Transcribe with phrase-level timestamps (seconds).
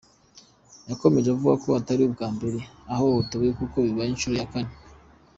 [0.89, 2.59] Yakomerje avuga ko atari ubwa mbere
[2.91, 4.73] ahohotewe kuko bibaye inshuro ya kane.